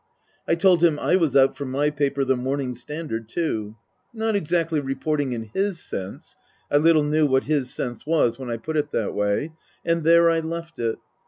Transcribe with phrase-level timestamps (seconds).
[0.47, 3.75] I told him I was out for my paper, the Morning Standard, too.
[4.11, 6.35] Not exactly reporting, in his sense
[6.71, 9.53] (I little knew what his sense was when I put it that way);
[9.85, 10.97] and there I left it.